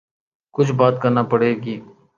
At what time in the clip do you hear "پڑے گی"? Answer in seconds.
1.31-1.75